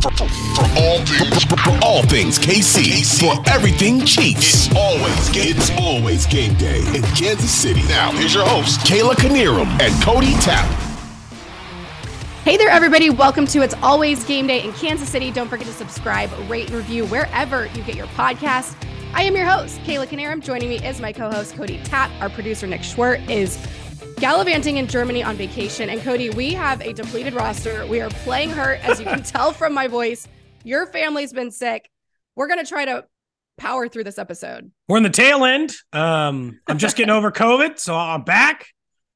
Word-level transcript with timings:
For, 0.00 0.10
for 0.12 0.68
all 0.78 1.04
things, 1.04 1.44
for 1.44 1.78
all 1.82 2.02
things 2.04 2.38
KC, 2.38 3.18
for 3.18 3.50
everything 3.50 4.04
Chiefs. 4.04 4.68
It's 4.68 4.76
always 4.76 5.28
game. 5.30 5.56
It's 5.56 5.70
always 5.76 6.24
game 6.26 6.54
day 6.54 6.78
in 6.94 7.02
Kansas 7.16 7.50
City. 7.50 7.82
Now 7.88 8.12
here's 8.12 8.32
your 8.32 8.46
host 8.46 8.78
Kayla 8.80 9.14
Knierim 9.14 9.66
and 9.80 10.02
Cody 10.04 10.34
Tapp. 10.34 10.68
Hey 12.44 12.56
there, 12.56 12.68
everybody. 12.68 13.10
Welcome 13.10 13.44
to 13.48 13.62
It's 13.62 13.74
Always 13.82 14.24
Game 14.24 14.46
Day 14.46 14.62
in 14.62 14.72
Kansas 14.72 15.08
City. 15.08 15.32
Don't 15.32 15.48
forget 15.48 15.66
to 15.66 15.72
subscribe, 15.72 16.30
rate, 16.48 16.68
and 16.68 16.76
review 16.76 17.04
wherever 17.06 17.66
you 17.66 17.82
get 17.82 17.96
your 17.96 18.06
podcast. 18.08 18.76
I 19.14 19.24
am 19.24 19.34
your 19.34 19.46
host, 19.46 19.80
Kayla 19.80 20.06
Knierim. 20.06 20.40
Joining 20.40 20.68
me 20.68 20.76
is 20.76 21.00
my 21.00 21.12
co 21.12 21.28
host, 21.28 21.56
Cody 21.56 21.82
Tapp. 21.82 22.12
Our 22.20 22.30
producer, 22.30 22.68
Nick 22.68 22.82
Schwerdt, 22.82 23.28
is 23.28 23.58
gallivanting 24.18 24.78
in 24.78 24.86
Germany 24.86 25.22
on 25.22 25.36
vacation. 25.36 25.88
And 25.90 26.00
Cody, 26.00 26.30
we 26.30 26.52
have 26.54 26.80
a 26.80 26.92
depleted 26.92 27.34
roster. 27.34 27.86
We 27.86 28.00
are 28.00 28.10
playing 28.10 28.50
hurt, 28.50 28.84
as 28.84 28.98
you 28.98 29.06
can 29.06 29.22
tell 29.24 29.52
from 29.52 29.72
my 29.72 29.86
voice. 29.86 30.26
Your 30.64 30.86
family's 30.86 31.32
been 31.32 31.50
sick. 31.50 31.88
We're 32.34 32.48
going 32.48 32.58
to 32.58 32.66
try 32.66 32.84
to 32.84 33.04
power 33.56 33.88
through 33.88 34.04
this 34.04 34.18
episode. 34.18 34.70
We're 34.88 34.96
in 34.96 35.02
the 35.02 35.10
tail 35.10 35.44
end. 35.44 35.74
Um, 35.92 36.60
I'm 36.66 36.78
just 36.78 36.96
getting 36.96 37.10
over 37.10 37.30
COVID, 37.30 37.78
so 37.78 37.96
I'm 37.96 38.22
back. 38.22 38.68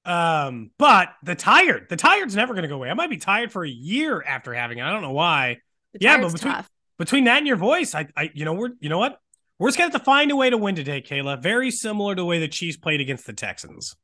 Um, 0.05 0.71
but 0.79 1.11
the 1.23 1.35
tired, 1.35 1.87
the 1.89 1.97
tired's 1.97 2.35
never 2.35 2.55
going 2.55 2.63
to 2.63 2.69
go 2.69 2.77
away. 2.77 2.91
I 2.91 2.95
might 2.95 3.11
be 3.11 3.19
tired 3.19 3.53
for 3.53 3.65
a 3.65 3.71
year 3.71 4.23
after 4.23 4.53
having 4.53 4.79
it. 4.79 4.83
I 4.83 4.91
don't 4.91 5.03
know 5.03 5.13
why. 5.13 5.59
The 5.93 5.99
yeah, 6.01 6.21
but 6.21 6.33
between, 6.33 6.55
tough. 6.55 6.69
between 6.99 7.25
that 7.25 7.39
and 7.39 7.47
your 7.47 7.57
voice, 7.57 7.95
I, 7.95 8.09
I, 8.17 8.31
you 8.35 8.45
know, 8.45 8.55
we're, 8.55 8.71
you 8.81 8.89
know 8.89 8.99
what? 8.99 9.19
We're 9.59 9.69
just 9.69 9.79
going 9.79 9.91
to 9.91 9.95
have 9.95 10.03
to 10.03 10.05
find 10.05 10.31
a 10.33 10.37
way 10.37 10.51
to 10.51 10.57
win 10.57 10.75
today, 10.75 11.03
Kayla. 11.03 11.41
Very 11.41 11.71
similar 11.71 12.17
to 12.17 12.23
the 12.23 12.27
way 12.27 12.41
the 12.41 12.49
Chiefs 12.49 12.77
played 12.77 13.01
against 13.01 13.27
the 13.27 13.33
Texans. 13.33 13.95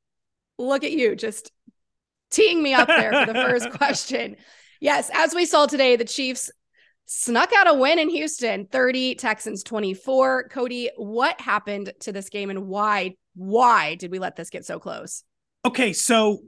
Look 0.58 0.84
at 0.84 0.92
you 0.92 1.14
just 1.16 1.52
teeing 2.30 2.62
me 2.62 2.74
up 2.74 2.88
there 2.88 3.12
for 3.12 3.32
the 3.32 3.40
first 3.40 3.70
question. 3.78 4.36
Yes, 4.80 5.10
as 5.12 5.34
we 5.34 5.46
saw 5.46 5.66
today, 5.66 5.96
the 5.96 6.04
Chiefs 6.04 6.50
snuck 7.06 7.52
out 7.56 7.68
a 7.68 7.74
win 7.74 7.98
in 7.98 8.08
Houston, 8.10 8.66
30 8.66 9.14
Texans 9.14 9.62
24. 9.64 10.48
Cody, 10.48 10.90
what 10.96 11.40
happened 11.40 11.92
to 12.00 12.12
this 12.12 12.28
game 12.28 12.50
and 12.50 12.66
why 12.66 13.14
why 13.34 13.94
did 13.94 14.10
we 14.10 14.18
let 14.18 14.34
this 14.34 14.50
get 14.50 14.64
so 14.64 14.80
close? 14.80 15.22
Okay, 15.64 15.92
so 15.92 16.40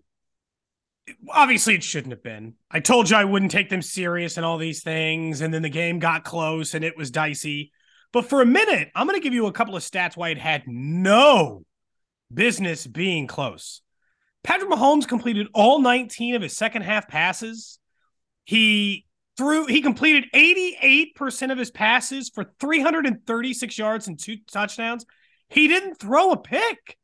obviously 1.31 1.75
it 1.75 1.85
shouldn't 1.85 2.13
have 2.13 2.23
been. 2.23 2.55
I 2.71 2.81
told 2.81 3.11
you 3.11 3.17
I 3.17 3.25
wouldn't 3.25 3.53
take 3.53 3.71
them 3.71 3.83
serious 3.83 4.37
and 4.37 4.45
all 4.45 4.59
these 4.59 4.83
things, 4.83 5.41
and 5.41 5.55
then 5.55 5.63
the 5.63 5.69
game 5.69 5.99
got 5.99 6.25
close 6.25 6.75
and 6.75 6.85
it 6.85 6.97
was 6.97 7.11
dicey. 7.11 7.73
But 8.13 8.29
for 8.29 8.43
a 8.43 8.47
minute, 8.47 8.91
I'm 8.95 9.07
going 9.07 9.19
to 9.19 9.23
give 9.23 9.35
you 9.35 9.47
a 9.47 9.53
couple 9.53 9.77
of 9.77 9.83
stats 9.85 10.17
why 10.17 10.31
it 10.31 10.39
had 10.39 10.65
no 10.67 11.65
business 12.33 12.87
being 12.87 13.29
close. 13.29 13.83
Patrick 14.43 14.71
Mahomes 14.71 15.07
completed 15.07 15.49
all 15.55 15.81
19 15.81 16.35
of 16.35 16.43
his 16.43 16.57
second 16.57 16.83
half 16.83 17.09
passes. 17.09 17.79
He 18.45 19.07
threw 19.37 19.67
he 19.67 19.81
completed 19.81 20.27
88% 20.35 21.53
of 21.53 21.59
his 21.59 21.71
passes 21.71 22.31
for 22.31 22.45
336 22.59 23.79
yards 23.79 24.09
and 24.09 24.19
two 24.19 24.39
touchdowns. 24.51 25.05
He 25.49 25.69
didn't 25.69 25.97
throw 25.97 26.33
a 26.33 26.37
pick. 26.37 26.97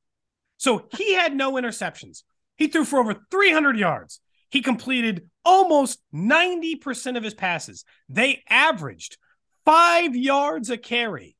So 0.57 0.87
he 0.97 1.15
had 1.15 1.35
no 1.35 1.53
interceptions. 1.55 2.23
He 2.57 2.69
threw 2.69 2.85
for 2.85 2.99
over 2.99 3.15
300 3.31 3.79
yards. 3.79 4.21
He 4.51 4.63
completed 4.63 5.29
almost 5.45 6.01
90% 6.15 7.17
of 7.17 7.23
his 7.23 7.35
passes. 7.35 7.85
They 8.09 8.43
averaged 8.49 9.19
five 9.65 10.17
yards 10.17 10.71
a 10.71 10.79
carry. 10.79 11.37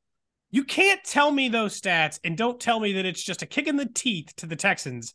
You 0.51 0.65
can't 0.65 1.03
tell 1.05 1.31
me 1.31 1.49
those 1.49 1.81
stats 1.81 2.19
and 2.25 2.37
don't 2.37 2.61
tell 2.61 2.81
me 2.81 2.93
that 2.95 3.07
it's 3.07 3.23
just 3.23 3.43
a 3.43 3.47
kick 3.47 3.67
in 3.67 3.77
the 3.77 3.89
teeth 3.89 4.35
to 4.37 4.47
the 4.47 4.57
Texans. 4.57 5.15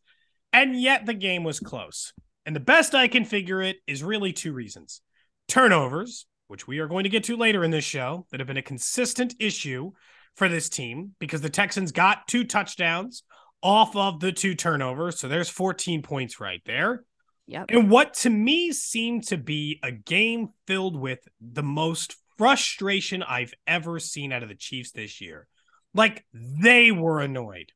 And 0.53 0.79
yet 0.79 1.05
the 1.05 1.13
game 1.13 1.43
was 1.43 1.59
close. 1.59 2.13
And 2.45 2.55
the 2.55 2.59
best 2.59 2.95
I 2.95 3.07
can 3.07 3.25
figure 3.25 3.61
it 3.61 3.77
is 3.87 4.03
really 4.03 4.33
two 4.33 4.53
reasons 4.53 5.01
turnovers, 5.47 6.25
which 6.47 6.67
we 6.67 6.79
are 6.79 6.87
going 6.87 7.03
to 7.03 7.09
get 7.09 7.25
to 7.25 7.35
later 7.35 7.63
in 7.63 7.71
this 7.71 7.83
show, 7.83 8.25
that 8.31 8.39
have 8.39 8.47
been 8.47 8.57
a 8.57 8.61
consistent 8.61 9.35
issue 9.39 9.91
for 10.35 10.47
this 10.47 10.69
team 10.69 11.11
because 11.19 11.41
the 11.41 11.49
Texans 11.49 11.91
got 11.91 12.27
two 12.27 12.43
touchdowns 12.43 13.23
off 13.61 13.95
of 13.95 14.19
the 14.19 14.31
two 14.31 14.55
turnovers. 14.55 15.19
So 15.19 15.27
there's 15.27 15.49
14 15.49 16.01
points 16.01 16.39
right 16.39 16.61
there. 16.65 17.03
Yep. 17.47 17.65
And 17.69 17.89
what 17.89 18.13
to 18.15 18.29
me 18.29 18.71
seemed 18.71 19.27
to 19.27 19.37
be 19.37 19.79
a 19.83 19.91
game 19.91 20.49
filled 20.67 20.99
with 20.99 21.19
the 21.41 21.63
most 21.63 22.15
frustration 22.37 23.23
I've 23.23 23.53
ever 23.67 23.99
seen 23.99 24.31
out 24.31 24.43
of 24.43 24.49
the 24.49 24.55
Chiefs 24.55 24.91
this 24.91 25.21
year. 25.21 25.47
Like 25.93 26.25
they 26.33 26.91
were 26.91 27.19
annoyed. 27.19 27.71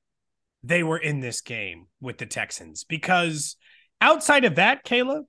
They 0.66 0.84
were 0.84 0.98
in 0.98 1.20
this 1.20 1.42
game 1.42 1.88
with 2.02 2.18
the 2.18 2.26
Texans 2.26 2.84
because 2.84 3.56
outside 4.02 4.46
of 4.46 4.56
that, 4.56 4.84
Kayla, 4.84 5.24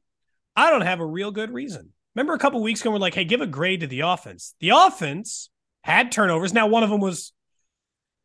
I 0.54 0.70
don't 0.70 0.82
have 0.82 1.00
a 1.00 1.06
real 1.06 1.30
good 1.30 1.50
reason. 1.50 1.92
Remember 2.14 2.32
a 2.32 2.38
couple 2.38 2.62
weeks 2.62 2.80
ago, 2.80 2.90
we're 2.90 2.98
like, 2.98 3.14
hey, 3.14 3.24
give 3.24 3.42
a 3.42 3.46
grade 3.46 3.80
to 3.80 3.86
the 3.86 4.00
offense. 4.00 4.54
The 4.60 4.70
offense 4.70 5.50
had 5.82 6.10
turnovers. 6.10 6.54
Now, 6.54 6.66
one 6.66 6.82
of 6.82 6.88
them 6.88 7.00
was 7.00 7.32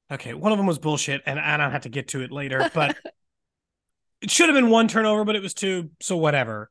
okay, 0.09 0.33
one 0.33 0.51
of 0.51 0.57
them 0.57 0.67
was 0.67 0.79
bullshit, 0.79 1.21
and 1.25 1.39
I 1.39 1.57
don't 1.57 1.71
have 1.71 1.83
to 1.83 1.89
get 1.89 2.09
to 2.09 2.21
it 2.21 2.31
later, 2.31 2.69
but 2.73 2.95
it 4.21 4.31
should 4.31 4.47
have 4.47 4.55
been 4.55 4.69
one 4.69 4.87
turnover, 4.87 5.25
but 5.25 5.35
it 5.35 5.41
was 5.41 5.53
two, 5.53 5.89
so 5.99 6.15
whatever. 6.15 6.69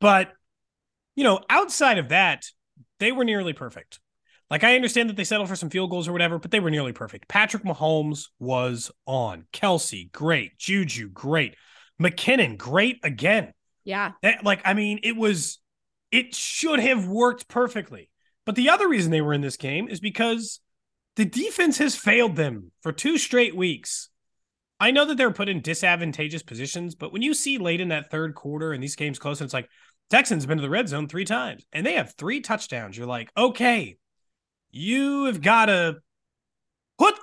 But 0.00 0.32
you 1.14 1.24
know, 1.24 1.40
outside 1.50 1.98
of 1.98 2.08
that, 2.08 2.46
they 2.98 3.12
were 3.12 3.24
nearly 3.24 3.52
perfect. 3.52 4.00
Like 4.52 4.64
I 4.64 4.76
understand 4.76 5.08
that 5.08 5.16
they 5.16 5.24
settled 5.24 5.48
for 5.48 5.56
some 5.56 5.70
field 5.70 5.88
goals 5.88 6.06
or 6.06 6.12
whatever, 6.12 6.38
but 6.38 6.50
they 6.50 6.60
were 6.60 6.70
nearly 6.70 6.92
perfect. 6.92 7.26
Patrick 7.26 7.64
Mahomes 7.64 8.28
was 8.38 8.90
on. 9.06 9.46
Kelce, 9.50 10.12
great. 10.12 10.58
Juju, 10.58 11.08
great. 11.08 11.56
McKinnon, 11.98 12.58
great 12.58 12.98
again. 13.02 13.54
Yeah. 13.84 14.12
That, 14.20 14.44
like, 14.44 14.60
I 14.66 14.74
mean, 14.74 15.00
it 15.04 15.16
was, 15.16 15.58
it 16.10 16.34
should 16.34 16.80
have 16.80 17.08
worked 17.08 17.48
perfectly. 17.48 18.10
But 18.44 18.54
the 18.56 18.68
other 18.68 18.90
reason 18.90 19.10
they 19.10 19.22
were 19.22 19.32
in 19.32 19.40
this 19.40 19.56
game 19.56 19.88
is 19.88 20.00
because 20.00 20.60
the 21.16 21.24
defense 21.24 21.78
has 21.78 21.96
failed 21.96 22.36
them 22.36 22.72
for 22.82 22.92
two 22.92 23.16
straight 23.16 23.56
weeks. 23.56 24.10
I 24.78 24.90
know 24.90 25.06
that 25.06 25.16
they're 25.16 25.30
put 25.30 25.48
in 25.48 25.62
disadvantageous 25.62 26.42
positions, 26.42 26.94
but 26.94 27.10
when 27.10 27.22
you 27.22 27.32
see 27.32 27.56
late 27.56 27.80
in 27.80 27.88
that 27.88 28.10
third 28.10 28.34
quarter 28.34 28.74
and 28.74 28.82
these 28.82 28.96
games 28.96 29.18
close, 29.18 29.40
and 29.40 29.46
it's 29.46 29.54
like 29.54 29.70
Texans 30.10 30.42
have 30.42 30.48
been 30.48 30.58
to 30.58 30.62
the 30.62 30.68
red 30.68 30.90
zone 30.90 31.08
three 31.08 31.24
times 31.24 31.64
and 31.72 31.86
they 31.86 31.94
have 31.94 32.12
three 32.18 32.42
touchdowns, 32.42 32.98
you're 32.98 33.06
like, 33.06 33.32
okay, 33.34 33.96
you 34.72 35.24
have 35.24 35.40
got 35.40 35.66
to 35.66 35.98
put 36.98 37.14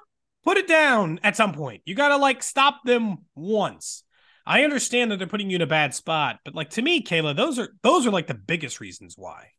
put 0.45 0.57
it 0.57 0.67
down 0.67 1.19
at 1.23 1.35
some 1.35 1.53
point. 1.53 1.81
You 1.85 1.95
got 1.95 2.09
to 2.09 2.17
like 2.17 2.41
stop 2.43 2.81
them 2.85 3.25
once. 3.35 4.03
I 4.45 4.63
understand 4.63 5.11
that 5.11 5.17
they're 5.17 5.27
putting 5.27 5.49
you 5.49 5.57
in 5.57 5.61
a 5.61 5.67
bad 5.67 5.93
spot, 5.93 6.39
but 6.43 6.55
like 6.55 6.71
to 6.71 6.81
me, 6.81 7.03
Kayla, 7.03 7.35
those 7.35 7.59
are 7.59 7.69
those 7.83 8.07
are 8.07 8.11
like 8.11 8.27
the 8.27 8.33
biggest 8.33 8.79
reasons 8.79 9.15
why. 9.17 9.49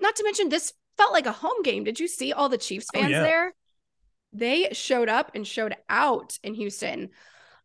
Not 0.00 0.16
to 0.16 0.24
mention 0.24 0.48
this 0.48 0.72
felt 0.96 1.12
like 1.12 1.26
a 1.26 1.32
home 1.32 1.62
game. 1.62 1.84
Did 1.84 2.00
you 2.00 2.08
see 2.08 2.32
all 2.32 2.48
the 2.48 2.58
Chiefs 2.58 2.86
Oh, 2.94 2.98
fans 3.00 3.12
yeah. 3.12 3.22
there? 3.22 3.54
They 4.32 4.68
showed 4.72 5.08
up 5.08 5.32
and 5.34 5.46
showed 5.46 5.74
out 5.88 6.38
in 6.42 6.54
Houston. 6.54 7.10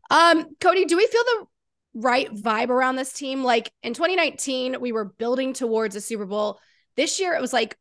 Um, 0.09 0.45
Cody, 0.59 0.85
do 0.85 0.97
we 0.97 1.07
feel 1.07 1.23
the 1.23 1.45
right 1.95 2.33
vibe 2.33 2.69
around 2.69 2.95
this 2.95 3.13
team? 3.13 3.43
Like 3.43 3.71
in 3.83 3.93
2019, 3.93 4.81
we 4.81 4.91
were 4.91 5.05
building 5.05 5.53
towards 5.53 5.95
a 5.95 6.01
Super 6.01 6.25
Bowl. 6.25 6.59
This 6.95 7.19
year, 7.19 7.33
it 7.33 7.41
was 7.41 7.53
like, 7.53 7.77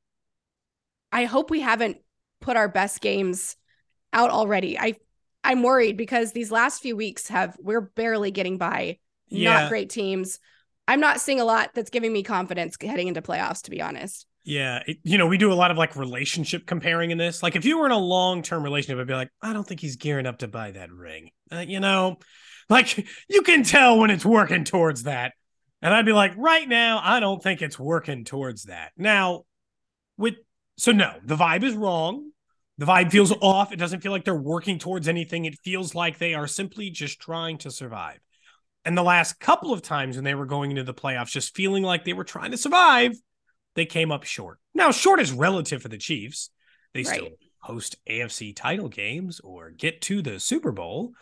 I 1.15 1.25
hope 1.25 1.49
we 1.49 1.61
haven't 1.61 1.99
put 2.41 2.57
our 2.57 2.69
best 2.69 3.01
games 3.01 3.57
out 4.13 4.31
already. 4.31 4.79
I 4.79 4.97
I'm 5.43 5.63
worried 5.63 5.97
because 5.97 6.33
these 6.33 6.51
last 6.51 6.83
few 6.83 6.97
weeks 6.97 7.29
have 7.29 7.57
we're 7.61 7.81
barely 7.81 8.31
getting 8.31 8.59
by 8.59 8.99
Yeah. 9.29 9.61
not 9.61 9.69
great 9.71 9.91
teams. 9.91 10.41
I'm 10.87 11.01
not 11.01 11.21
seeing 11.21 11.41
a 11.41 11.45
lot 11.45 11.71
that's 11.75 11.91
giving 11.91 12.13
me 12.13 12.23
confidence 12.23 12.77
heading 12.81 13.09
into 13.09 13.23
playoffs, 13.23 13.63
to 13.63 13.71
be 13.71 13.81
honest. 13.81 14.27
Yeah, 14.45 14.83
it, 14.87 14.99
you 15.03 15.17
know, 15.17 15.27
we 15.27 15.39
do 15.39 15.51
a 15.51 15.55
lot 15.55 15.71
of 15.71 15.79
like 15.79 15.97
relationship 15.97 16.67
comparing 16.67 17.11
in 17.11 17.17
this. 17.17 17.43
Like, 17.43 17.57
if 17.57 17.65
you 17.65 17.79
were 17.79 17.87
in 17.87 17.93
a 17.93 17.99
long 17.99 18.43
term 18.43 18.63
relationship, 18.63 19.01
I'd 19.01 19.07
be 19.07 19.15
like, 19.15 19.31
I 19.41 19.55
don't 19.55 19.67
think 19.67 19.81
he's 19.81 19.97
gearing 19.97 20.27
up 20.27 20.39
to 20.39 20.49
buy 20.49 20.73
that 20.73 20.93
ring. 20.93 21.31
Uh, 21.51 21.61
you 21.61 21.81
know, 21.81 22.17
like 22.69 23.07
you 23.29 23.43
can 23.43 23.63
tell 23.63 23.99
when 23.99 24.11
it's 24.11 24.25
working 24.25 24.65
towards 24.65 25.05
that. 25.05 25.33
And 25.81 25.93
I'd 25.93 26.07
be 26.07 26.13
like, 26.13 26.37
right 26.37 26.69
now, 26.69 27.01
I 27.03 27.21
don't 27.21 27.43
think 27.43 27.63
it's 27.63 27.79
working 27.79 28.25
towards 28.25 28.65
that. 28.65 28.93
Now, 28.97 29.45
with 30.17 30.35
so 30.77 30.93
no, 30.93 31.15
the 31.25 31.37
vibe 31.37 31.63
is 31.63 31.75
wrong. 31.75 32.31
The 32.79 32.87
vibe 32.87 33.13
feels 33.13 33.33
off. 33.41 33.73
It 33.73 33.79
doesn't 33.79 34.01
feel 34.01 34.11
like 34.11 34.25
they're 34.25 34.35
working 34.35 34.79
towards 34.79 35.07
anything. 35.07 35.45
It 35.45 35.59
feels 35.63 35.95
like 35.95 36.19
they 36.19 36.35
are 36.35 36.49
simply 36.49 36.91
just 36.91 37.21
trying 37.21 37.59
to 37.59 37.71
survive. 37.71 38.19
And 38.85 38.99
the 38.99 39.03
last 39.03 39.39
couple 39.39 39.73
of 39.73 39.81
times 39.81 40.17
when 40.17 40.25
they 40.25 40.35
were 40.35 40.47
going 40.47 40.71
into 40.71 40.83
the 40.83 40.93
playoffs, 40.93 41.31
just 41.31 41.55
feeling 41.55 41.83
like 41.83 42.05
they 42.05 42.13
were 42.13 42.25
trying 42.25 42.51
to 42.51 42.57
survive, 42.57 43.13
they 43.77 43.87
came 43.87 44.13
up 44.13 44.25
short. 44.25 44.59
Now, 44.75 44.91
short 44.91 45.21
is 45.21 45.33
relative 45.33 45.83
for 45.83 45.89
the 45.89 45.99
Chiefs. 45.99 46.51
They 46.93 47.03
right. 47.05 47.15
still 47.15 47.29
host 47.61 47.97
AFC 48.09 48.55
title 48.55 48.89
games 48.89 49.41
or 49.41 49.71
get 49.71 50.01
to 50.03 50.21
the 50.21 50.39
Super 50.39 50.73
Bowl. 50.73 51.13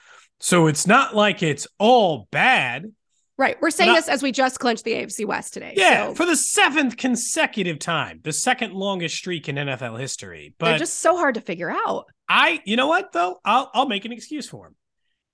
So 0.40 0.66
it's 0.66 0.86
not 0.86 1.14
like 1.14 1.42
it's 1.42 1.68
all 1.78 2.28
bad. 2.32 2.92
Right. 3.38 3.56
We're 3.60 3.70
saying 3.70 3.94
this 3.94 4.08
as 4.08 4.22
we 4.22 4.30
just 4.30 4.60
clinched 4.60 4.84
the 4.84 4.92
AFC 4.92 5.26
West 5.26 5.54
today. 5.54 5.72
Yeah, 5.76 6.08
so. 6.08 6.14
for 6.14 6.26
the 6.26 6.36
seventh 6.36 6.96
consecutive 6.96 7.78
time, 7.78 8.20
the 8.22 8.32
second 8.32 8.74
longest 8.74 9.16
streak 9.16 9.48
in 9.48 9.56
NFL 9.56 9.98
history. 9.98 10.54
But 10.58 10.66
they're 10.66 10.78
just 10.78 10.98
so 10.98 11.16
hard 11.16 11.34
to 11.36 11.40
figure 11.40 11.70
out. 11.70 12.06
I, 12.28 12.60
you 12.64 12.76
know 12.76 12.88
what 12.88 13.12
though, 13.12 13.40
I'll 13.44 13.70
I'll 13.74 13.88
make 13.88 14.04
an 14.04 14.12
excuse 14.12 14.48
for 14.48 14.66
him. 14.66 14.74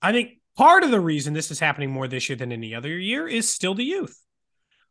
I 0.01 0.13
think 0.13 0.39
part 0.57 0.83
of 0.83 0.91
the 0.91 0.99
reason 0.99 1.33
this 1.33 1.51
is 1.51 1.59
happening 1.59 1.91
more 1.91 2.07
this 2.07 2.29
year 2.29 2.37
than 2.37 2.51
any 2.51 2.73
other 2.73 2.97
year 2.97 3.27
is 3.27 3.49
still 3.49 3.75
the 3.75 3.83
youth. 3.83 4.17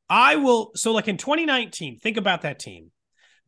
I 0.08 0.36
will. 0.36 0.72
So, 0.74 0.92
like 0.92 1.08
in 1.08 1.16
2019, 1.16 1.98
think 1.98 2.16
about 2.16 2.42
that 2.42 2.58
team. 2.58 2.90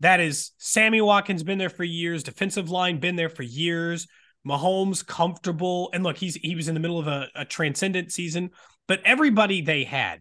That 0.00 0.20
is 0.20 0.52
Sammy 0.58 1.00
Watkins 1.00 1.42
been 1.42 1.58
there 1.58 1.70
for 1.70 1.84
years. 1.84 2.22
Defensive 2.22 2.70
line 2.70 2.98
been 2.98 3.16
there 3.16 3.28
for 3.28 3.42
years. 3.42 4.06
Mahomes 4.46 5.06
comfortable, 5.06 5.90
and 5.92 6.02
look, 6.02 6.16
he's 6.16 6.34
he 6.36 6.54
was 6.54 6.68
in 6.68 6.74
the 6.74 6.80
middle 6.80 6.98
of 6.98 7.06
a, 7.06 7.28
a 7.34 7.44
transcendent 7.44 8.10
season. 8.10 8.50
But 8.90 9.02
everybody 9.04 9.60
they 9.60 9.84
had, 9.84 10.20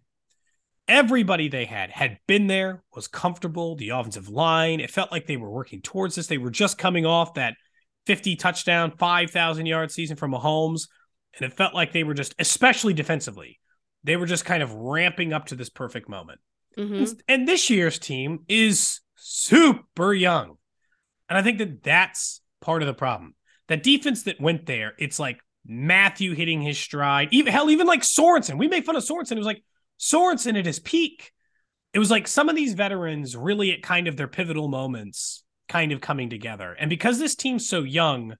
everybody 0.88 1.48
they 1.48 1.66
had 1.66 1.89
had 1.89 2.19
been 2.27 2.45
there, 2.45 2.83
was 2.94 3.07
comfortable. 3.07 3.75
The 3.75 3.89
offensive 3.89 4.30
line, 4.30 4.80
it 4.80 4.92
felt 4.92 5.12
like 5.12 5.25
they 5.25 5.38
were 5.38 5.50
working 5.50 5.81
towards 5.81 6.13
this. 6.13 6.27
They 6.27 6.38
were 6.38 6.51
just 6.51 6.77
coming 6.77 7.04
off 7.04 7.33
that 7.33 7.56
50 8.06 8.36
touchdown, 8.36 8.92
5,000 8.95 9.66
yard 9.66 9.89
season 9.89 10.18
from 10.18 10.33
Mahomes. 10.33 10.88
And 11.36 11.51
it 11.51 11.57
felt 11.57 11.74
like 11.74 11.94
they 11.94 12.04
were 12.04 12.13
just, 12.13 12.36
especially 12.38 12.94
defensively, 12.94 13.60
they 14.04 14.18
were 14.18 14.27
just 14.27 14.45
kind 14.45 14.62
of 14.62 14.71
ramping 14.71 15.33
up 15.33 15.48
to 15.48 15.56
this 15.56 15.71
perfect 15.71 16.07
moment. 16.07 16.39
Mm-hmm. 16.77 17.12
And 17.27 17.48
this 17.48 17.71
year's 17.71 17.98
team 17.98 18.42
is 18.48 19.00
super 19.16 20.13
young. 20.13 20.57
And 21.27 21.39
I 21.39 21.42
think 21.42 21.57
that 21.57 21.81
that's 21.81 22.42
part 22.62 22.83
of 22.83 22.88
the 22.88 22.94
problem. 22.94 23.33
That 23.68 23.81
defense 23.81 24.21
that 24.25 24.39
went 24.39 24.68
there, 24.68 24.94
it's 25.00 25.18
like 25.18 25.39
Mathieu 25.69 26.33
hitting 26.33 26.62
his 26.62 26.77
stride. 26.77 27.30
Even 27.31 27.54
hell, 27.54 27.69
even 27.69 27.88
like 27.88 28.01
Sorensen. 28.01 28.57
We 28.57 28.68
make 28.68 28.86
fun 28.86 28.95
of 28.95 29.04
Sorensen. 29.04 29.33
It 29.33 29.38
was 29.38 29.45
like 29.45 29.63
Sorensen 30.00 30.57
at 30.57 30.66
his 30.66 30.80
peak. 30.80 31.31
It 31.94 32.00
was 32.00 32.12
like 32.12 32.27
some 32.27 32.50
of 32.50 32.56
these 32.56 32.74
veterans 32.74 33.38
really 33.38 33.71
at 33.71 33.83
kind 33.83 34.07
of 34.07 34.18
their 34.18 34.27
pivotal 34.27 34.68
moments 34.68 35.44
kind 35.68 35.92
of 35.92 36.01
coming 36.01 36.30
together. 36.30 36.75
And 36.77 36.89
because 36.89 37.19
this 37.19 37.36
team's 37.36 37.69
so 37.69 37.83
young, 37.83 38.36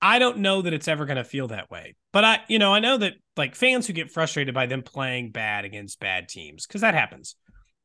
I 0.00 0.18
don't 0.18 0.38
know 0.38 0.62
that 0.62 0.74
it's 0.74 0.88
ever 0.88 1.06
going 1.06 1.16
to 1.16 1.24
feel 1.24 1.48
that 1.48 1.70
way. 1.70 1.94
But 2.12 2.24
I, 2.24 2.40
you 2.48 2.58
know, 2.58 2.74
I 2.74 2.80
know 2.80 2.98
that 2.98 3.14
like 3.36 3.54
fans 3.54 3.86
who 3.86 3.92
get 3.92 4.10
frustrated 4.10 4.54
by 4.54 4.66
them 4.66 4.82
playing 4.82 5.30
bad 5.30 5.64
against 5.64 6.00
bad 6.00 6.28
teams, 6.28 6.66
because 6.66 6.82
that 6.82 6.94
happens. 6.94 7.36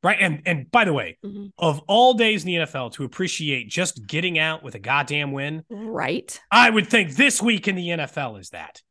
Right. 0.03 0.17
And 0.19 0.41
and 0.45 0.69
by 0.69 0.85
the 0.85 0.93
way, 0.93 1.17
mm-hmm. 1.25 1.47
of 1.57 1.81
all 1.87 2.13
days 2.13 2.43
in 2.43 2.47
the 2.47 2.55
NFL 2.65 2.93
to 2.93 3.03
appreciate 3.03 3.67
just 3.67 4.05
getting 4.05 4.37
out 4.37 4.63
with 4.63 4.75
a 4.75 4.79
goddamn 4.79 5.31
win. 5.31 5.63
Right. 5.69 6.39
I 6.51 6.69
would 6.69 6.87
think 6.87 7.15
this 7.15 7.41
week 7.41 7.67
in 7.67 7.75
the 7.75 7.89
NFL 7.89 8.39
is 8.39 8.49
that 8.51 8.81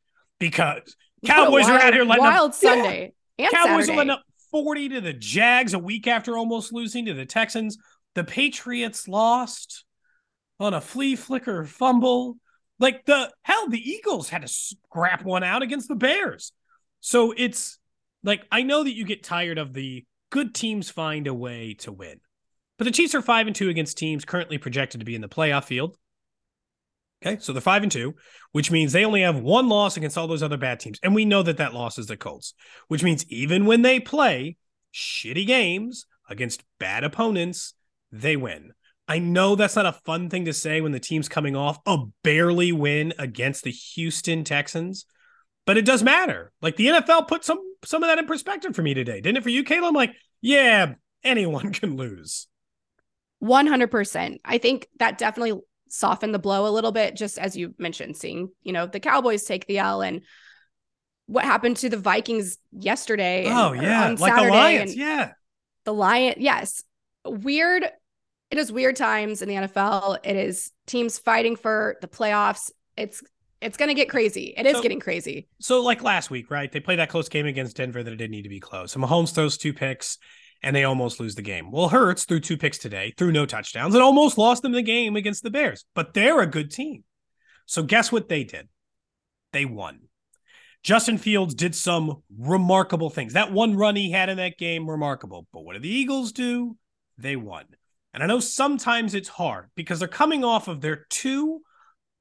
because 0.40 0.96
Cowboys 1.24 1.64
wild, 1.64 1.80
are 1.80 1.84
out 1.84 1.94
here 1.94 2.04
letting 2.04 2.24
wild 2.24 2.50
up, 2.50 2.56
Sunday. 2.56 3.12
Yeah, 3.38 3.50
Cowboys 3.50 3.86
Saturday. 3.86 3.92
are 3.92 3.96
letting 3.96 4.10
up 4.10 4.22
40 4.50 4.88
to 4.90 5.00
the 5.00 5.12
Jags 5.12 5.74
a 5.74 5.78
week 5.78 6.06
after 6.06 6.36
almost 6.36 6.72
losing 6.72 7.06
to 7.06 7.14
the 7.14 7.26
Texans. 7.26 7.78
The 8.14 8.24
Patriots 8.24 9.06
lost 9.06 9.84
on 10.58 10.74
a 10.74 10.80
flea 10.80 11.16
flicker 11.16 11.64
fumble. 11.64 12.36
Like 12.78 13.04
the 13.06 13.30
hell, 13.42 13.68
the 13.68 13.78
Eagles 13.78 14.28
had 14.28 14.42
to 14.42 14.48
scrap 14.48 15.24
one 15.24 15.44
out 15.44 15.62
against 15.62 15.88
the 15.88 15.94
Bears. 15.94 16.52
So 17.00 17.32
it's 17.36 17.78
like 18.24 18.44
I 18.50 18.62
know 18.62 18.82
that 18.82 18.94
you 18.94 19.04
get 19.04 19.22
tired 19.22 19.58
of 19.58 19.72
the 19.72 20.04
good 20.36 20.54
teams 20.54 20.90
find 20.90 21.26
a 21.26 21.32
way 21.32 21.72
to 21.72 21.90
win. 21.90 22.20
But 22.76 22.84
the 22.84 22.90
Chiefs 22.90 23.14
are 23.14 23.22
5 23.22 23.46
and 23.46 23.56
2 23.56 23.70
against 23.70 23.96
teams 23.96 24.26
currently 24.26 24.58
projected 24.58 25.00
to 25.00 25.06
be 25.06 25.14
in 25.14 25.22
the 25.22 25.30
playoff 25.30 25.64
field. 25.64 25.96
Okay, 27.24 27.40
so 27.40 27.54
they're 27.54 27.62
5 27.62 27.84
and 27.84 27.90
2, 27.90 28.14
which 28.52 28.70
means 28.70 28.92
they 28.92 29.06
only 29.06 29.22
have 29.22 29.38
one 29.38 29.70
loss 29.70 29.96
against 29.96 30.18
all 30.18 30.26
those 30.26 30.42
other 30.42 30.58
bad 30.58 30.78
teams. 30.78 31.00
And 31.02 31.14
we 31.14 31.24
know 31.24 31.42
that 31.42 31.56
that 31.56 31.72
loss 31.72 31.96
is 31.96 32.04
the 32.04 32.18
Colts, 32.18 32.52
which 32.88 33.02
means 33.02 33.24
even 33.30 33.64
when 33.64 33.80
they 33.80 33.98
play 33.98 34.58
shitty 34.92 35.46
games 35.46 36.04
against 36.28 36.64
bad 36.78 37.02
opponents, 37.02 37.72
they 38.12 38.36
win. 38.36 38.74
I 39.08 39.18
know 39.18 39.54
that's 39.54 39.76
not 39.76 39.86
a 39.86 39.92
fun 40.04 40.28
thing 40.28 40.44
to 40.44 40.52
say 40.52 40.82
when 40.82 40.92
the 40.92 41.00
team's 41.00 41.30
coming 41.30 41.56
off 41.56 41.78
a 41.86 41.96
barely 42.22 42.72
win 42.72 43.14
against 43.18 43.64
the 43.64 43.70
Houston 43.70 44.44
Texans, 44.44 45.06
but 45.64 45.78
it 45.78 45.86
does 45.86 46.02
matter. 46.02 46.52
Like 46.60 46.76
the 46.76 46.88
NFL 46.88 47.26
put 47.26 47.42
some 47.42 47.60
some 47.86 48.02
of 48.02 48.08
that 48.08 48.18
in 48.18 48.26
perspective 48.26 48.74
for 48.74 48.82
me 48.82 48.94
today, 48.94 49.20
didn't 49.20 49.38
it? 49.38 49.42
For 49.42 49.50
you, 49.50 49.64
Kayla, 49.64 49.88
I'm 49.88 49.94
like, 49.94 50.14
yeah, 50.40 50.94
anyone 51.24 51.72
can 51.74 51.96
lose. 51.96 52.48
100%. 53.42 54.38
I 54.44 54.58
think 54.58 54.88
that 54.98 55.18
definitely 55.18 55.60
softened 55.88 56.34
the 56.34 56.38
blow 56.38 56.66
a 56.66 56.72
little 56.72 56.92
bit, 56.92 57.16
just 57.16 57.38
as 57.38 57.56
you 57.56 57.74
mentioned, 57.78 58.16
seeing, 58.16 58.50
you 58.62 58.72
know, 58.72 58.86
the 58.86 59.00
Cowboys 59.00 59.44
take 59.44 59.66
the 59.66 59.78
L 59.78 60.02
and 60.02 60.22
what 61.26 61.44
happened 61.44 61.76
to 61.78 61.88
the 61.88 61.96
Vikings 61.96 62.58
yesterday. 62.72 63.46
Oh, 63.48 63.72
and, 63.72 63.82
yeah. 63.82 64.08
like 64.18 64.32
Saturday 64.32 64.46
the 64.46 64.52
Lions. 64.52 64.96
Yeah. 64.96 65.32
The 65.84 65.94
Lion. 65.94 66.34
Yes. 66.38 66.82
Weird. 67.24 67.84
It 68.50 68.58
is 68.58 68.70
weird 68.70 68.96
times 68.96 69.42
in 69.42 69.48
the 69.48 69.54
NFL. 69.56 70.18
It 70.24 70.36
is 70.36 70.70
teams 70.86 71.18
fighting 71.18 71.56
for 71.56 71.96
the 72.00 72.08
playoffs. 72.08 72.70
It's 72.96 73.22
it's 73.60 73.76
going 73.76 73.88
to 73.88 73.94
get 73.94 74.08
crazy. 74.08 74.54
It 74.56 74.66
is 74.66 74.76
so, 74.76 74.82
getting 74.82 75.00
crazy. 75.00 75.48
So, 75.60 75.82
like 75.82 76.02
last 76.02 76.30
week, 76.30 76.50
right? 76.50 76.70
They 76.70 76.80
played 76.80 76.98
that 76.98 77.08
close 77.08 77.28
game 77.28 77.46
against 77.46 77.76
Denver 77.76 78.02
that 78.02 78.12
it 78.12 78.16
didn't 78.16 78.32
need 78.32 78.42
to 78.42 78.48
be 78.48 78.60
close. 78.60 78.92
So 78.92 79.00
Mahomes 79.00 79.34
throws 79.34 79.56
two 79.56 79.72
picks 79.72 80.18
and 80.62 80.74
they 80.74 80.84
almost 80.84 81.20
lose 81.20 81.34
the 81.34 81.42
game. 81.42 81.70
Well, 81.70 81.88
Hurts 81.88 82.24
threw 82.24 82.40
two 82.40 82.56
picks 82.56 82.78
today, 82.78 83.14
threw 83.16 83.32
no 83.32 83.46
touchdowns, 83.46 83.94
and 83.94 84.02
almost 84.02 84.38
lost 84.38 84.62
them 84.62 84.72
the 84.72 84.82
game 84.82 85.16
against 85.16 85.42
the 85.42 85.50
Bears. 85.50 85.84
But 85.94 86.14
they're 86.14 86.40
a 86.40 86.46
good 86.46 86.70
team. 86.70 87.04
So, 87.66 87.82
guess 87.82 88.12
what 88.12 88.28
they 88.28 88.44
did? 88.44 88.68
They 89.52 89.64
won. 89.64 90.00
Justin 90.82 91.18
Fields 91.18 91.54
did 91.54 91.74
some 91.74 92.22
remarkable 92.38 93.10
things. 93.10 93.32
That 93.32 93.52
one 93.52 93.76
run 93.76 93.96
he 93.96 94.12
had 94.12 94.28
in 94.28 94.36
that 94.36 94.58
game, 94.58 94.88
remarkable. 94.88 95.46
But 95.52 95.64
what 95.64 95.72
did 95.72 95.82
the 95.82 95.88
Eagles 95.88 96.32
do? 96.32 96.76
They 97.18 97.34
won. 97.34 97.64
And 98.14 98.22
I 98.22 98.26
know 98.26 98.38
sometimes 98.38 99.14
it's 99.14 99.28
hard 99.28 99.70
because 99.74 99.98
they're 99.98 100.08
coming 100.08 100.44
off 100.44 100.68
of 100.68 100.80
their 100.80 101.06
two 101.10 101.62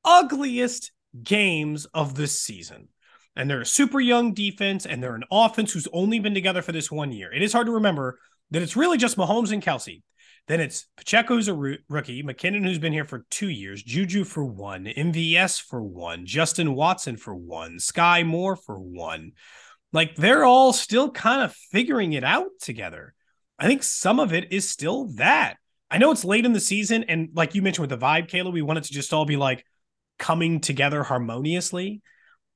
ugliest 0.03 0.91
games 1.23 1.85
of 1.93 2.15
this 2.15 2.39
season. 2.39 2.89
And 3.35 3.49
they're 3.49 3.61
a 3.61 3.65
super 3.65 3.99
young 3.99 4.33
defense, 4.33 4.85
and 4.85 5.03
they're 5.03 5.15
an 5.15 5.25
offense 5.29 5.73
who's 5.73 5.87
only 5.91 6.19
been 6.19 6.33
together 6.33 6.61
for 6.61 6.71
this 6.71 6.91
one 6.91 7.11
year. 7.11 7.33
It 7.33 7.41
is 7.41 7.53
hard 7.53 7.67
to 7.67 7.73
remember 7.73 8.19
that 8.51 8.61
it's 8.61 8.77
really 8.77 8.97
just 8.97 9.17
Mahomes 9.17 9.51
and 9.51 9.61
Kelce. 9.61 10.01
Then 10.47 10.61
it's 10.61 10.85
Pacheco, 10.95 11.35
who's 11.35 11.47
a 11.47 11.55
rookie, 11.55 12.21
McKinnon, 12.21 12.63
who's 12.63 12.77
been 12.77 12.93
here 12.93 13.05
for 13.05 13.25
two 13.31 13.49
years, 13.49 13.81
Juju 13.81 14.23
for 14.23 14.45
one, 14.45 14.85
MVS 14.85 15.59
for 15.61 15.81
one, 15.81 16.25
Justin 16.25 16.75
Watson 16.75 17.17
for 17.17 17.35
one, 17.35 17.77
Skyy 17.77 18.25
Moore 18.25 18.55
for 18.55 18.77
one. 18.77 19.31
Like 19.91 20.15
they're 20.15 20.45
all 20.45 20.71
still 20.71 21.09
kind 21.09 21.41
of 21.41 21.53
figuring 21.71 22.13
it 22.13 22.23
out 22.23 22.49
together. 22.61 23.15
I 23.57 23.65
think 23.65 23.81
some 23.81 24.19
of 24.19 24.33
it 24.33 24.51
is 24.51 24.69
still 24.69 25.05
that. 25.15 25.55
I 25.89 25.97
know 25.97 26.11
it's 26.11 26.25
late 26.25 26.45
in 26.45 26.53
the 26.53 26.59
season, 26.59 27.05
and 27.05 27.29
like 27.33 27.55
you 27.55 27.61
mentioned 27.61 27.89
with 27.89 27.99
the 27.99 28.05
vibe, 28.05 28.29
Kayla, 28.29 28.51
we 28.51 28.61
want 28.61 28.77
it 28.77 28.83
to 28.85 28.93
just 28.93 29.13
all 29.13 29.25
be 29.25 29.37
like, 29.37 29.65
coming 30.17 30.59
together 30.59 31.03
harmoniously. 31.03 32.01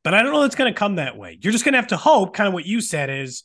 But 0.04 0.14
I 0.14 0.24
don't 0.24 0.32
know 0.32 0.44
it's 0.44 0.56
going 0.56 0.74
to 0.74 0.78
come 0.78 0.96
that 0.96 1.18
way. 1.18 1.38
You're 1.42 1.52
just 1.52 1.66
going 1.66 1.74
to 1.74 1.80
have 1.80 1.88
to 1.88 1.98
hope, 1.98 2.34
kind 2.34 2.48
of 2.48 2.54
what 2.54 2.66
you 2.66 2.82
said 2.82 3.10
is 3.10 3.44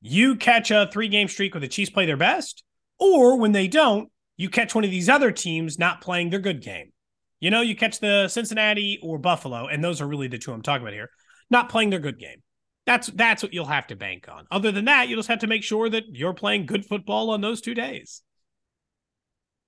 you 0.00 0.36
catch 0.36 0.70
a 0.70 0.88
three 0.92 1.08
game 1.08 1.28
streak 1.28 1.54
where 1.54 1.60
the 1.60 1.68
Chiefs 1.68 1.90
play 1.90 2.06
their 2.06 2.16
best, 2.16 2.64
or 2.98 3.38
when 3.38 3.52
they 3.52 3.68
don't, 3.68 4.10
you 4.36 4.48
catch 4.48 4.74
one 4.74 4.84
of 4.84 4.90
these 4.90 5.08
other 5.08 5.30
teams 5.30 5.78
not 5.78 6.00
playing 6.00 6.30
their 6.30 6.40
good 6.40 6.62
game. 6.62 6.92
You 7.40 7.50
know, 7.50 7.60
you 7.60 7.76
catch 7.76 8.00
the 8.00 8.28
Cincinnati 8.28 8.98
or 9.02 9.18
Buffalo, 9.18 9.66
and 9.66 9.82
those 9.82 10.00
are 10.00 10.06
really 10.06 10.28
the 10.28 10.38
two 10.38 10.52
I'm 10.52 10.62
talking 10.62 10.82
about 10.82 10.94
here, 10.94 11.10
not 11.50 11.68
playing 11.68 11.90
their 11.90 11.98
good 11.98 12.18
game. 12.18 12.42
That's 12.86 13.08
that's 13.08 13.42
what 13.42 13.52
you'll 13.52 13.66
have 13.66 13.86
to 13.88 13.96
bank 13.96 14.28
on. 14.28 14.46
Other 14.50 14.72
than 14.72 14.86
that, 14.86 15.08
you 15.08 15.16
just 15.16 15.28
have 15.28 15.40
to 15.40 15.46
make 15.46 15.62
sure 15.62 15.88
that 15.88 16.04
you're 16.08 16.34
playing 16.34 16.66
good 16.66 16.84
football 16.84 17.30
on 17.30 17.40
those 17.40 17.60
two 17.60 17.74
days. 17.74 18.22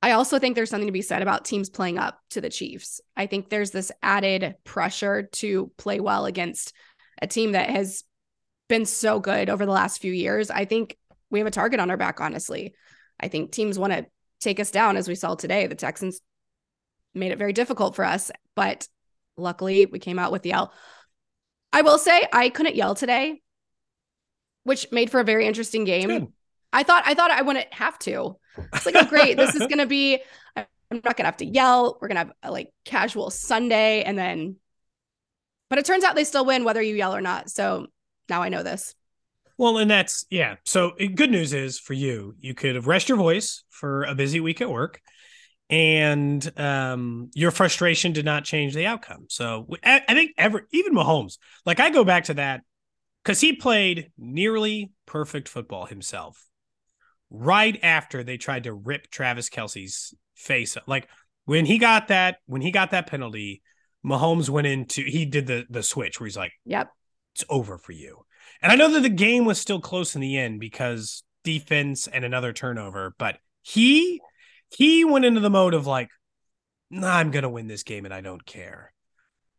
I 0.04 0.10
also 0.10 0.38
think 0.38 0.54
there's 0.54 0.68
something 0.68 0.88
to 0.88 0.92
be 0.92 1.00
said 1.00 1.22
about 1.22 1.46
teams 1.46 1.70
playing 1.70 1.96
up 1.96 2.20
to 2.32 2.42
the 2.42 2.50
Chiefs. 2.50 3.00
I 3.16 3.24
think 3.24 3.48
there's 3.48 3.70
this 3.70 3.90
added 4.02 4.54
pressure 4.62 5.30
to 5.32 5.72
play 5.78 5.98
well 5.98 6.26
against 6.26 6.74
a 7.22 7.26
team 7.26 7.52
that 7.52 7.70
has 7.70 8.04
been 8.68 8.84
so 8.84 9.18
good 9.18 9.48
over 9.48 9.64
the 9.64 9.72
last 9.72 10.02
few 10.02 10.12
years. 10.12 10.50
I 10.50 10.66
think 10.66 10.98
we 11.30 11.38
have 11.38 11.48
a 11.48 11.50
target 11.50 11.80
on 11.80 11.90
our 11.90 11.96
back, 11.96 12.20
honestly. 12.20 12.74
I 13.18 13.28
think 13.28 13.50
teams 13.50 13.78
want 13.78 13.94
to 13.94 14.04
take 14.40 14.60
us 14.60 14.70
down 14.70 14.98
as 14.98 15.08
we 15.08 15.14
saw 15.14 15.36
today. 15.36 15.68
The 15.68 15.74
Texans 15.74 16.20
made 17.14 17.32
it 17.32 17.38
very 17.38 17.54
difficult 17.54 17.96
for 17.96 18.04
us, 18.04 18.30
but 18.54 18.86
luckily 19.38 19.86
we 19.86 20.00
came 20.00 20.18
out 20.18 20.32
with 20.32 20.42
the 20.42 20.52
L. 20.52 20.74
I 21.72 21.80
will 21.80 21.96
say 21.96 22.28
I 22.30 22.50
couldn't 22.50 22.76
yell 22.76 22.94
today, 22.94 23.40
which 24.64 24.92
made 24.92 25.10
for 25.10 25.20
a 25.20 25.24
very 25.24 25.46
interesting 25.46 25.84
game. 25.84 26.34
I 26.74 26.82
thought 26.82 27.04
I 27.06 27.14
thought 27.14 27.30
I 27.30 27.40
wouldn't 27.40 27.72
have 27.72 27.98
to. 28.00 28.36
It's 28.72 28.86
like, 28.86 28.96
oh 28.96 29.06
great, 29.06 29.36
this 29.36 29.54
is 29.54 29.66
gonna 29.66 29.86
be. 29.86 30.20
I'm 30.56 30.66
not 30.90 31.16
gonna 31.16 31.26
have 31.26 31.38
to 31.38 31.46
yell. 31.46 31.98
We're 32.00 32.08
gonna 32.08 32.20
have 32.20 32.32
a 32.42 32.50
like 32.50 32.72
casual 32.84 33.30
Sunday, 33.30 34.02
and 34.02 34.18
then. 34.18 34.56
But 35.70 35.78
it 35.78 35.86
turns 35.86 36.04
out 36.04 36.14
they 36.14 36.24
still 36.24 36.44
win 36.44 36.64
whether 36.64 36.82
you 36.82 36.94
yell 36.94 37.14
or 37.14 37.20
not. 37.20 37.50
So 37.50 37.86
now 38.28 38.42
I 38.42 38.48
know 38.48 38.62
this. 38.62 38.94
Well, 39.56 39.78
and 39.78 39.90
that's 39.90 40.24
yeah. 40.30 40.56
So 40.64 40.92
good 41.14 41.30
news 41.30 41.52
is 41.52 41.78
for 41.78 41.94
you, 41.94 42.34
you 42.38 42.54
could 42.54 42.74
have 42.74 42.86
rest 42.86 43.08
your 43.08 43.18
voice 43.18 43.64
for 43.70 44.04
a 44.04 44.14
busy 44.14 44.40
week 44.40 44.60
at 44.60 44.70
work, 44.70 45.00
and 45.70 46.58
um, 46.58 47.30
your 47.34 47.50
frustration 47.50 48.12
did 48.12 48.24
not 48.24 48.44
change 48.44 48.74
the 48.74 48.86
outcome. 48.86 49.26
So 49.28 49.66
I, 49.84 50.02
I 50.08 50.14
think 50.14 50.32
ever 50.36 50.66
even 50.72 50.94
Mahomes, 50.94 51.38
like 51.64 51.80
I 51.80 51.90
go 51.90 52.04
back 52.04 52.24
to 52.24 52.34
that 52.34 52.62
because 53.22 53.40
he 53.40 53.54
played 53.54 54.10
nearly 54.18 54.90
perfect 55.06 55.48
football 55.48 55.86
himself 55.86 56.44
right 57.30 57.78
after 57.82 58.22
they 58.22 58.36
tried 58.36 58.64
to 58.64 58.72
rip 58.72 59.10
Travis 59.10 59.48
Kelce's 59.48 60.14
face 60.34 60.76
up. 60.76 60.84
Like 60.86 61.08
when 61.44 61.66
he 61.66 61.78
got 61.78 62.08
that, 62.08 62.38
when 62.46 62.62
he 62.62 62.70
got 62.70 62.90
that 62.90 63.06
penalty, 63.06 63.62
Mahomes 64.04 64.48
went 64.48 64.66
into 64.66 65.02
he 65.02 65.24
did 65.24 65.46
the 65.46 65.66
the 65.68 65.82
switch 65.82 66.20
where 66.20 66.26
he's 66.26 66.36
like, 66.36 66.52
Yep, 66.64 66.90
it's 67.34 67.44
over 67.48 67.78
for 67.78 67.92
you. 67.92 68.24
And 68.62 68.70
I 68.70 68.76
know 68.76 68.90
that 68.92 69.00
the 69.00 69.08
game 69.08 69.44
was 69.44 69.60
still 69.60 69.80
close 69.80 70.14
in 70.14 70.20
the 70.20 70.38
end 70.38 70.60
because 70.60 71.22
defense 71.42 72.06
and 72.06 72.24
another 72.24 72.52
turnover, 72.52 73.14
but 73.18 73.36
he 73.62 74.20
he 74.76 75.04
went 75.04 75.24
into 75.24 75.40
the 75.40 75.50
mode 75.50 75.74
of 75.74 75.86
like, 75.86 76.08
nah, 76.90 77.16
I'm 77.16 77.30
gonna 77.30 77.50
win 77.50 77.66
this 77.66 77.82
game 77.82 78.04
and 78.04 78.14
I 78.14 78.20
don't 78.20 78.44
care. 78.44 78.92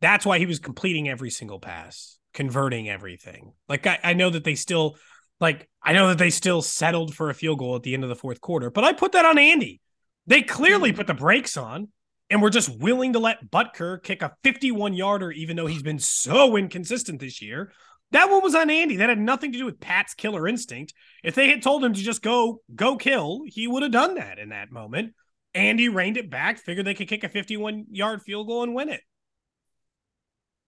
That's 0.02 0.26
why 0.26 0.40
he 0.40 0.46
was 0.46 0.60
completing 0.60 1.10
every 1.10 1.30
single 1.30 1.60
pass, 1.60 2.18
converting 2.34 2.90
everything. 2.90 3.54
Like 3.68 3.88
I, 3.88 4.00
I 4.04 4.14
know 4.14 4.30
that 4.30 4.44
they 4.44 4.56
still 4.56 4.98
like, 5.40 5.70
I 5.84 5.94
know 5.94 6.08
that 6.10 6.18
they 6.18 6.30
still 6.30 6.62
settled 6.62 7.14
for 7.14 7.30
a 7.30 7.34
field 7.34 7.60
goal 7.60 7.76
at 7.76 7.84
the 7.84 7.94
end 7.94 8.04
of 8.04 8.10
the 8.10 8.16
fourth 8.16 8.42
quarter, 8.42 8.70
but 8.70 8.84
I 8.84 8.94
put 8.94 9.12
that 9.14 9.26
on 9.26 9.38
Andy. 9.38 9.82
They 10.28 10.42
clearly 10.42 10.90
mm-hmm. 10.90 10.98
put 10.98 11.08
the 11.08 11.14
brakes 11.14 11.58
on 11.58 11.90
and 12.30 12.42
we're 12.42 12.50
just 12.50 12.80
willing 12.80 13.14
to 13.14 13.20
let 13.20 13.52
Butker 13.52 14.02
kick 14.02 14.22
a 14.22 14.36
51 14.44 14.94
yarder, 14.94 15.32
even 15.32 15.56
though 15.56 15.68
he's 15.68 15.84
been 15.84 16.00
so 16.00 16.56
inconsistent 16.56 17.20
this 17.20 17.42
year. 17.42 17.72
That 18.12 18.30
one 18.30 18.42
was 18.42 18.56
on 18.56 18.70
Andy. 18.70 18.98
That 18.98 19.10
had 19.10 19.20
nothing 19.20 19.52
to 19.52 19.58
do 19.58 19.66
with 19.66 19.80
Pat's 19.80 20.14
killer 20.14 20.48
instinct. 20.48 20.94
If 21.24 21.36
they 21.36 21.50
had 21.50 21.62
told 21.62 21.84
him 21.84 21.94
to 21.94 22.00
just 22.00 22.22
go, 22.22 22.62
go 22.74 22.98
kill, 22.98 23.42
he 23.46 23.68
would 23.68 23.84
have 23.84 23.92
done 23.92 24.16
that 24.16 24.40
in 24.40 24.50
that 24.50 24.72
moment. 24.72 25.14
Andy 25.54 25.90
reined 25.90 26.18
it 26.18 26.30
back, 26.30 26.60
figured 26.60 26.86
they 26.86 26.94
could 26.94 27.08
kick 27.08 27.24
a 27.24 27.30
51 27.30 27.86
yard 27.92 28.22
field 28.22 28.48
goal 28.48 28.64
and 28.64 28.76
win 28.76 28.90
it. 28.90 29.02